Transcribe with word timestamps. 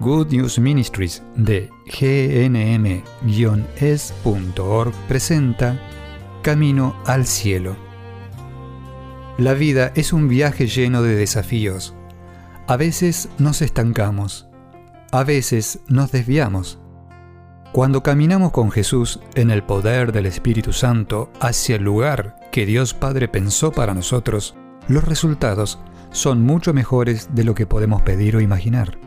Good 0.00 0.30
News 0.32 0.58
Ministries 0.58 1.22
de 1.36 1.70
gnm-es.org 1.86 3.02
presenta 5.08 5.80
Camino 6.42 6.94
al 7.06 7.26
Cielo. 7.26 7.76
La 9.38 9.54
vida 9.54 9.92
es 9.94 10.12
un 10.12 10.28
viaje 10.28 10.66
lleno 10.66 11.02
de 11.02 11.14
desafíos. 11.14 11.94
A 12.66 12.76
veces 12.76 13.30
nos 13.38 13.62
estancamos, 13.62 14.46
a 15.12 15.24
veces 15.24 15.80
nos 15.88 16.12
desviamos. 16.12 16.78
Cuando 17.72 18.02
caminamos 18.02 18.52
con 18.52 18.70
Jesús 18.70 19.20
en 19.34 19.50
el 19.50 19.62
poder 19.62 20.12
del 20.12 20.26
Espíritu 20.26 20.74
Santo 20.74 21.32
hacia 21.40 21.76
el 21.76 21.84
lugar 21.84 22.36
que 22.52 22.66
Dios 22.66 22.92
Padre 22.92 23.28
pensó 23.28 23.72
para 23.72 23.94
nosotros, 23.94 24.56
los 24.88 25.04
resultados 25.04 25.78
son 26.10 26.42
mucho 26.42 26.74
mejores 26.74 27.30
de 27.34 27.44
lo 27.44 27.54
que 27.54 27.66
podemos 27.66 28.02
pedir 28.02 28.36
o 28.36 28.42
imaginar. 28.42 29.05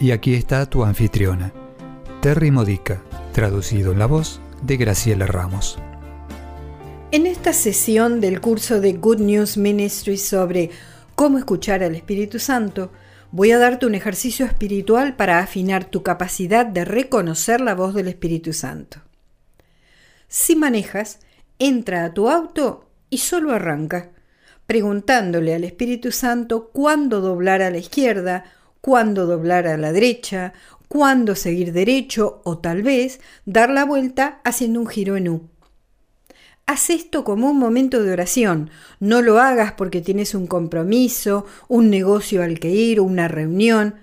Y 0.00 0.12
aquí 0.12 0.34
está 0.34 0.66
tu 0.66 0.84
anfitriona, 0.84 1.52
Terry 2.22 2.52
Modica, 2.52 3.02
traducido 3.32 3.90
en 3.90 3.98
la 3.98 4.06
voz 4.06 4.40
de 4.62 4.76
Graciela 4.76 5.26
Ramos. 5.26 5.76
En 7.10 7.26
esta 7.26 7.52
sesión 7.52 8.20
del 8.20 8.40
curso 8.40 8.80
de 8.80 8.92
Good 8.92 9.18
News 9.18 9.56
Ministry 9.56 10.16
sobre 10.16 10.70
cómo 11.16 11.36
escuchar 11.36 11.82
al 11.82 11.96
Espíritu 11.96 12.38
Santo, 12.38 12.92
voy 13.32 13.50
a 13.50 13.58
darte 13.58 13.86
un 13.86 13.96
ejercicio 13.96 14.46
espiritual 14.46 15.16
para 15.16 15.40
afinar 15.40 15.86
tu 15.86 16.04
capacidad 16.04 16.64
de 16.64 16.84
reconocer 16.84 17.60
la 17.60 17.74
voz 17.74 17.92
del 17.92 18.06
Espíritu 18.06 18.52
Santo. 18.52 19.00
Si 20.28 20.54
manejas, 20.54 21.18
entra 21.58 22.04
a 22.04 22.14
tu 22.14 22.28
auto 22.28 22.88
y 23.10 23.18
solo 23.18 23.52
arranca, 23.52 24.10
preguntándole 24.64 25.56
al 25.56 25.64
Espíritu 25.64 26.12
Santo 26.12 26.70
cuándo 26.72 27.20
doblar 27.20 27.62
a 27.62 27.70
la 27.72 27.78
izquierda 27.78 28.44
cuándo 28.80 29.26
doblar 29.26 29.66
a 29.66 29.76
la 29.76 29.92
derecha, 29.92 30.52
cuándo 30.88 31.34
seguir 31.34 31.72
derecho 31.72 32.40
o 32.44 32.58
tal 32.58 32.82
vez 32.82 33.20
dar 33.44 33.70
la 33.70 33.84
vuelta 33.84 34.40
haciendo 34.44 34.80
un 34.80 34.86
giro 34.86 35.16
en 35.16 35.28
U. 35.28 35.48
Haz 36.66 36.90
esto 36.90 37.24
como 37.24 37.50
un 37.50 37.58
momento 37.58 38.02
de 38.02 38.12
oración. 38.12 38.70
No 39.00 39.22
lo 39.22 39.40
hagas 39.40 39.72
porque 39.72 40.02
tienes 40.02 40.34
un 40.34 40.46
compromiso, 40.46 41.46
un 41.66 41.88
negocio 41.88 42.42
al 42.42 42.58
que 42.58 42.68
ir, 42.68 43.00
una 43.00 43.26
reunión, 43.26 43.94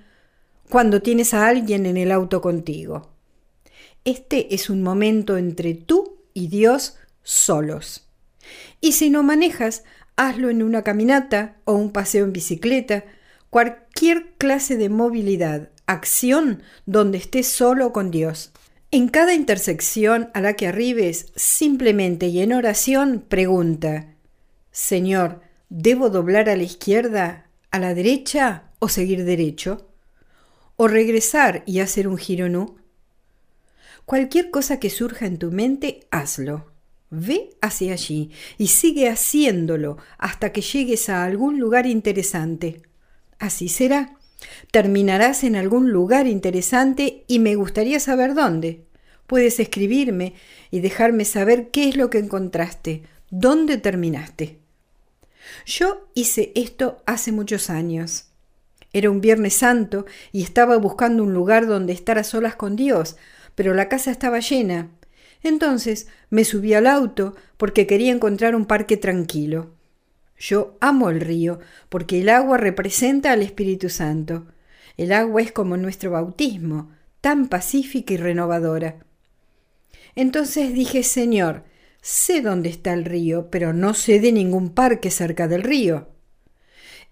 cuando 0.70 1.02
tienes 1.02 1.36
a 1.36 1.48
alguien 1.48 1.86
en 1.86 1.98
el 1.98 2.12
auto 2.12 2.42
contigo. 2.42 3.12
Este 4.04 4.56
es 4.56 4.70
un 4.72 4.82
momento 4.82 5.38
entre 5.38 5.76
tú 5.76 6.18
y 6.34 6.48
Dios 6.48 6.98
solos. 7.22 8.08
Y 8.82 8.94
si 8.94 9.10
no 9.12 9.22
manejas, 9.22 9.84
hazlo 10.16 10.50
en 10.50 10.64
una 10.64 10.84
caminata 10.84 11.58
o 11.66 11.74
un 11.74 11.92
paseo 11.92 12.26
en 12.26 12.34
bicicleta, 12.34 13.06
cualquier 13.56 14.34
clase 14.38 14.76
de 14.76 14.90
movilidad, 14.90 15.70
acción 15.86 16.62
donde 16.86 17.20
estés 17.20 17.48
solo 17.48 17.94
con 17.94 18.12
Dios. 18.12 18.52
En 18.92 19.08
cada 19.08 19.34
intersección 19.34 20.30
a 20.34 20.42
la 20.42 20.56
que 20.58 20.68
arribes, 20.68 21.32
simplemente 21.38 22.28
y 22.28 22.42
en 22.42 22.52
oración, 22.52 23.24
pregunta, 23.26 24.14
Señor, 24.72 25.40
¿debo 25.70 26.10
doblar 26.10 26.50
a 26.50 26.58
la 26.58 26.64
izquierda, 26.64 27.46
a 27.72 27.80
la 27.80 27.94
derecha 27.94 28.64
o 28.80 28.90
seguir 28.90 29.24
derecho? 29.24 29.90
¿O 30.76 30.90
regresar 30.90 31.64
y 31.66 31.80
hacer 31.80 32.10
un 32.10 32.18
giro 32.18 32.50
no? 32.50 32.76
Cualquier 34.04 34.52
cosa 34.52 34.82
que 34.82 34.90
surja 34.90 35.28
en 35.28 35.38
tu 35.38 35.54
mente, 35.54 36.08
hazlo. 36.12 36.74
Ve 37.10 37.52
hacia 37.62 37.94
allí 37.94 38.32
y 38.58 38.68
sigue 38.68 39.08
haciéndolo 39.08 39.98
hasta 40.18 40.52
que 40.52 40.60
llegues 40.60 41.08
a 41.08 41.24
algún 41.24 41.58
lugar 41.58 41.86
interesante. 41.86 42.82
Así 43.40 43.70
será. 43.70 44.16
Terminarás 44.72 45.44
en 45.44 45.56
algún 45.56 45.92
lugar 45.92 46.28
interesante 46.28 47.24
y 47.28 47.40
me 47.40 47.56
gustaría 47.56 48.00
saber 48.00 48.34
dónde. 48.34 48.86
Puedes 49.28 49.60
escribirme 49.60 50.34
y 50.72 50.82
dejarme 50.82 51.26
saber 51.26 51.70
qué 51.72 51.90
es 51.90 51.98
lo 51.98 52.10
que 52.10 52.20
encontraste, 52.20 53.04
dónde 53.30 53.78
terminaste. 53.78 54.60
Yo 55.66 56.08
hice 56.14 56.52
esto 56.56 57.02
hace 57.06 57.32
muchos 57.32 57.70
años. 57.70 58.30
Era 58.94 59.10
un 59.10 59.22
Viernes 59.22 59.56
Santo 59.56 60.06
y 60.32 60.44
estaba 60.44 60.78
buscando 60.78 61.24
un 61.24 61.34
lugar 61.34 61.68
donde 61.68 61.94
estar 61.94 62.18
a 62.18 62.24
solas 62.24 62.56
con 62.56 62.76
Dios, 62.76 63.18
pero 63.54 63.74
la 63.74 63.90
casa 63.90 64.12
estaba 64.12 64.40
llena. 64.40 64.90
Entonces 65.44 66.08
me 66.30 66.46
subí 66.46 66.74
al 66.74 66.88
auto 66.88 67.36
porque 67.58 67.88
quería 67.88 68.12
encontrar 68.12 68.56
un 68.56 68.66
parque 68.66 68.98
tranquilo. 68.98 69.75
Yo 70.38 70.78
amo 70.82 71.10
el 71.10 71.22
río 71.22 71.60
porque 71.90 72.22
el 72.22 72.30
agua 72.30 72.58
representa 72.58 73.32
al 73.32 73.42
Espíritu 73.42 73.90
Santo. 73.90 74.48
El 74.98 75.12
agua 75.12 75.42
es 75.42 75.52
como 75.52 75.78
nuestro 75.78 76.12
bautismo, 76.12 76.92
tan 77.22 77.48
pacífica 77.48 78.14
y 78.14 78.18
renovadora. 78.18 79.06
Entonces 80.16 80.74
dije, 80.74 81.04
Señor, 81.04 81.64
sé 82.02 82.42
dónde 82.42 82.70
está 82.70 82.94
el 82.94 83.06
río, 83.06 83.50
pero 83.50 83.74
no 83.74 83.94
sé 83.94 84.20
de 84.20 84.32
ningún 84.32 84.70
parque 84.70 85.12
cerca 85.12 85.48
del 85.48 85.64
río. 85.64 86.10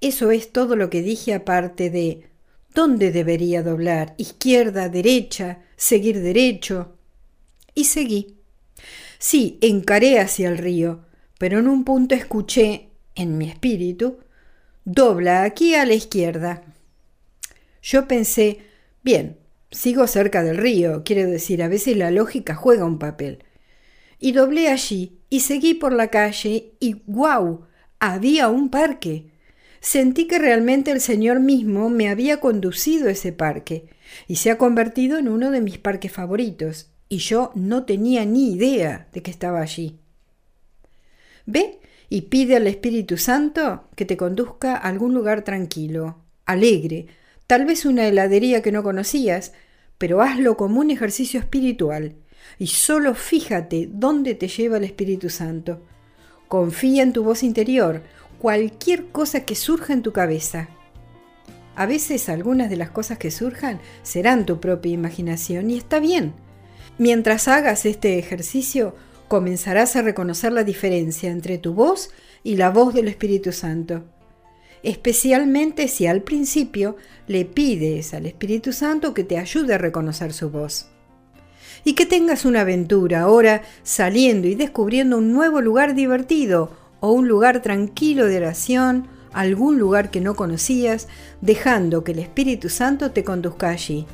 Eso 0.01 0.31
es 0.31 0.51
todo 0.51 0.75
lo 0.75 0.89
que 0.89 1.01
dije 1.01 1.33
aparte 1.33 1.89
de 1.89 2.29
dónde 2.73 3.11
debería 3.11 3.63
doblar, 3.63 4.15
izquierda, 4.17 4.89
derecha, 4.89 5.59
seguir 5.75 6.21
derecho. 6.21 6.97
Y 7.73 7.85
seguí. 7.85 8.37
Sí, 9.17 9.57
encaré 9.61 10.19
hacia 10.19 10.49
el 10.49 10.57
río, 10.57 11.05
pero 11.37 11.59
en 11.59 11.67
un 11.67 11.83
punto 11.85 12.15
escuché 12.15 12.89
en 13.15 13.37
mi 13.37 13.49
espíritu, 13.49 14.17
dobla 14.85 15.43
aquí 15.43 15.75
a 15.75 15.85
la 15.85 15.93
izquierda. 15.93 16.63
Yo 17.81 18.07
pensé, 18.07 18.59
bien, 19.03 19.37
sigo 19.71 20.07
cerca 20.07 20.43
del 20.43 20.57
río, 20.57 21.03
quiero 21.03 21.29
decir, 21.29 21.61
a 21.63 21.67
veces 21.67 21.97
la 21.97 22.11
lógica 22.11 22.55
juega 22.55 22.85
un 22.85 22.99
papel. 22.99 23.43
Y 24.19 24.31
doblé 24.31 24.69
allí 24.69 25.19
y 25.29 25.41
seguí 25.41 25.73
por 25.73 25.93
la 25.93 26.07
calle 26.07 26.73
y 26.79 27.01
¡guau! 27.07 27.65
Había 27.99 28.49
un 28.49 28.69
parque. 28.69 29.31
Sentí 29.79 30.27
que 30.27 30.39
realmente 30.39 30.91
el 30.91 31.01
Señor 31.01 31.39
mismo 31.39 31.89
me 31.89 32.07
había 32.07 32.39
conducido 32.39 33.09
a 33.09 33.11
ese 33.11 33.33
parque 33.33 33.89
y 34.27 34.37
se 34.37 34.49
ha 34.49 34.57
convertido 34.57 35.17
en 35.17 35.27
uno 35.27 35.51
de 35.51 35.59
mis 35.59 35.77
parques 35.77 36.11
favoritos, 36.11 36.91
y 37.09 37.17
yo 37.17 37.51
no 37.55 37.83
tenía 37.83 38.25
ni 38.25 38.53
idea 38.53 39.07
de 39.11 39.21
que 39.21 39.31
estaba 39.31 39.61
allí. 39.61 39.99
¿Ve? 41.45 41.79
y 42.13 42.21
pide 42.21 42.55
al 42.55 42.67
Espíritu 42.67 43.17
Santo 43.17 43.85
que 43.95 44.05
te 44.05 44.17
conduzca 44.17 44.75
a 44.75 44.87
algún 44.87 45.15
lugar 45.15 45.43
tranquilo, 45.43 46.17
alegre, 46.45 47.07
tal 47.47 47.65
vez 47.65 47.85
una 47.85 48.05
heladería 48.05 48.61
que 48.61 48.71
no 48.71 48.83
conocías, 48.83 49.53
pero 49.97 50.21
hazlo 50.21 50.55
como 50.55 50.79
un 50.79 50.91
ejercicio 50.91 51.39
espiritual 51.39 52.13
y 52.59 52.67
solo 52.67 53.15
fíjate 53.15 53.89
dónde 53.91 54.35
te 54.35 54.47
lleva 54.47 54.77
el 54.77 54.83
Espíritu 54.83 55.31
Santo. 55.31 55.81
Confía 56.47 57.01
en 57.01 57.13
tu 57.13 57.23
voz 57.23 57.41
interior, 57.41 58.03
cualquier 58.37 59.07
cosa 59.07 59.43
que 59.43 59.55
surja 59.55 59.93
en 59.93 60.03
tu 60.03 60.13
cabeza. 60.13 60.69
A 61.75 61.87
veces 61.87 62.29
algunas 62.29 62.69
de 62.69 62.77
las 62.77 62.91
cosas 62.91 63.17
que 63.17 63.31
surjan 63.31 63.79
serán 64.03 64.45
tu 64.45 64.59
propia 64.59 64.91
imaginación 64.91 65.71
y 65.71 65.77
está 65.77 65.99
bien. 65.99 66.33
Mientras 66.99 67.47
hagas 67.47 67.87
este 67.87 68.19
ejercicio, 68.19 68.95
comenzarás 69.27 69.95
a 69.95 70.01
reconocer 70.01 70.51
la 70.51 70.63
diferencia 70.63 71.31
entre 71.31 71.57
tu 71.57 71.73
voz 71.73 72.11
y 72.43 72.55
la 72.55 72.69
voz 72.69 72.93
del 72.93 73.07
Espíritu 73.07 73.51
Santo, 73.51 74.03
especialmente 74.83 75.87
si 75.87 76.07
al 76.07 76.21
principio 76.21 76.97
le 77.27 77.45
pides 77.45 78.13
al 78.13 78.25
Espíritu 78.25 78.73
Santo 78.73 79.13
que 79.13 79.23
te 79.23 79.37
ayude 79.37 79.73
a 79.73 79.77
reconocer 79.77 80.33
su 80.33 80.49
voz. 80.49 80.87
Y 81.85 81.93
que 81.93 82.05
tengas 82.05 82.45
una 82.45 82.61
aventura 82.61 83.21
ahora 83.21 83.63
saliendo 83.83 84.47
y 84.47 84.55
descubriendo 84.55 85.17
un 85.17 85.33
nuevo 85.33 85.61
lugar 85.61 85.95
divertido 85.95 86.71
o 86.99 87.11
un 87.11 87.27
lugar 87.27 87.61
tranquilo 87.61 88.27
de 88.27 88.37
oración, 88.37 89.07
algún 89.33 89.79
lugar 89.79 90.11
que 90.11 90.21
no 90.21 90.35
conocías, 90.35 91.07
dejando 91.41 92.03
que 92.03 92.13
el 92.13 92.19
Espíritu 92.19 92.69
Santo 92.69 93.11
te 93.11 93.23
conduzca 93.23 93.69
allí. 93.69 94.05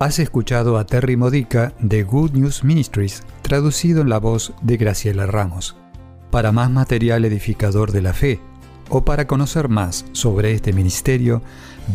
Has 0.00 0.20
escuchado 0.20 0.78
a 0.78 0.86
Terry 0.86 1.16
Modica 1.16 1.72
de 1.80 2.04
Good 2.04 2.30
News 2.30 2.62
Ministries, 2.62 3.24
traducido 3.42 4.02
en 4.02 4.08
la 4.08 4.20
voz 4.20 4.52
de 4.62 4.76
Graciela 4.76 5.26
Ramos. 5.26 5.74
Para 6.30 6.52
más 6.52 6.70
material 6.70 7.24
edificador 7.24 7.90
de 7.90 8.02
la 8.02 8.12
fe 8.12 8.38
o 8.90 9.04
para 9.04 9.26
conocer 9.26 9.68
más 9.68 10.04
sobre 10.12 10.52
este 10.52 10.72
ministerio, 10.72 11.42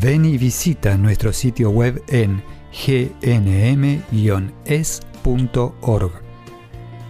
ven 0.02 0.26
y 0.26 0.38
visita 0.38 0.98
nuestro 0.98 1.32
sitio 1.32 1.70
web 1.70 2.04
en 2.10 2.44
gnm-es.org. 2.74 3.22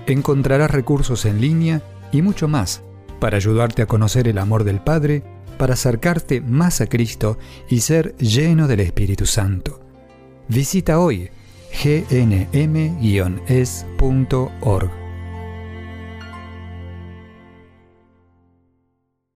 Encontrarás 0.06 0.70
recursos 0.70 1.26
en 1.26 1.42
línea 1.42 1.82
y 2.12 2.22
mucho 2.22 2.48
más 2.48 2.84
para 3.20 3.38
ayudarte 3.38 3.82
a 3.82 3.88
conocer 3.88 4.28
el 4.28 4.38
amor 4.38 4.64
del 4.64 4.80
Padre, 4.80 5.24
para 5.58 5.74
acercarte 5.74 6.40
más 6.40 6.82
a 6.82 6.88
Cristo 6.88 7.40
y 7.68 7.80
ser 7.80 8.16
lleno 8.18 8.68
del 8.68 8.82
Espíritu 8.82 9.26
Santo. 9.26 9.83
Visita 10.48 11.00
hoy 11.00 11.30
gnm-es.org. 11.84 12.54